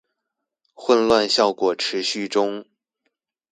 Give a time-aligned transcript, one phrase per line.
[0.73, 2.65] 混亂效果持續中